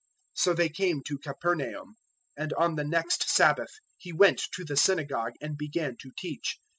001:021 0.35 0.43
So 0.43 0.53
they 0.55 0.69
came 0.69 1.03
to 1.03 1.19
Capernaum, 1.19 1.95
and 2.35 2.53
on 2.53 2.73
the 2.73 2.83
next 2.83 3.29
Sabbath 3.29 3.75
He 3.99 4.11
went 4.11 4.41
to 4.53 4.65
the 4.65 4.75
synagogue 4.75 5.35
and 5.41 5.55
began 5.55 5.95
to 5.97 6.09
teach. 6.17 6.57